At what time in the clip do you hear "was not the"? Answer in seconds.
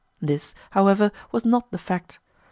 1.31-1.77